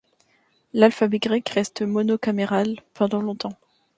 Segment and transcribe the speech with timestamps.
[0.73, 3.53] L'alphabet grec reste monocaméral pendant longtemps.